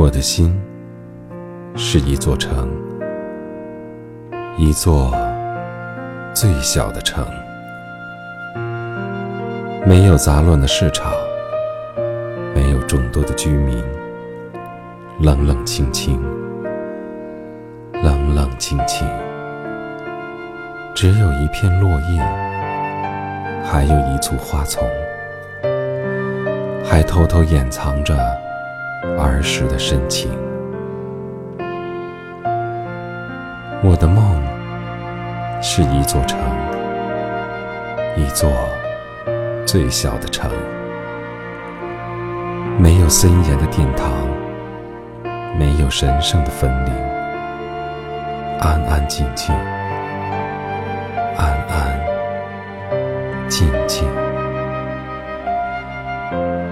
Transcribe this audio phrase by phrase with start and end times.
[0.00, 0.56] 我的心
[1.74, 2.68] 是一座城，
[4.56, 5.12] 一座
[6.32, 7.26] 最小的城，
[9.84, 11.12] 没有杂乱的市场，
[12.54, 13.82] 没有众多的居民，
[15.18, 16.22] 冷冷清清，
[18.00, 19.04] 冷冷清清，
[20.94, 22.22] 只有一片落叶，
[23.64, 24.88] 还有一簇花丛，
[26.84, 28.16] 还偷偷掩藏着。
[29.02, 30.30] 儿时的深情，
[33.82, 34.42] 我的梦
[35.62, 36.38] 是一座城，
[38.16, 38.50] 一座
[39.64, 40.50] 最小的城，
[42.76, 44.10] 没有森严的殿堂，
[45.56, 46.92] 没有神圣的分灵，
[48.58, 49.54] 安安静静，
[51.36, 52.00] 安安
[53.48, 54.08] 静静，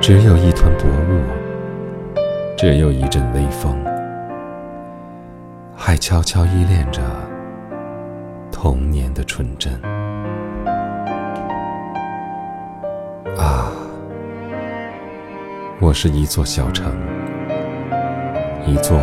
[0.00, 1.45] 只有一团薄雾。
[2.56, 3.76] 只有一阵微风，
[5.76, 7.02] 还悄悄依恋着
[8.50, 9.74] 童年的纯真。
[13.36, 13.70] 啊，
[15.80, 16.90] 我是一座小城，
[18.64, 18.98] 一座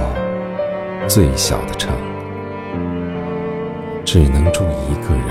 [1.07, 1.93] 最小的城，
[4.03, 5.27] 只能住一个人，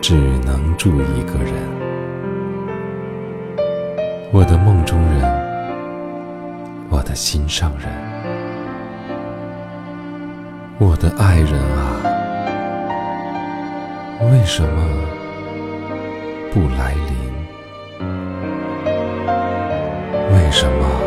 [0.00, 1.54] 只能住一个人。
[4.32, 5.45] 我的梦中人。
[7.16, 7.88] 心上人，
[10.78, 12.02] 我的爱人啊，
[14.30, 14.84] 为什么
[16.52, 17.16] 不来临？
[20.34, 21.05] 为什么？